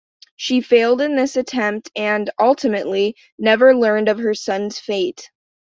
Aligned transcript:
She 0.35 0.61
failed 0.61 0.99
in 0.99 1.15
this 1.15 1.35
attempt 1.35 1.91
and, 1.95 2.27
ultimately, 2.39 3.15
never 3.37 3.75
learned 3.75 4.09
of 4.09 4.17
her 4.17 4.33
son's 4.33 4.79
fate. 4.79 5.29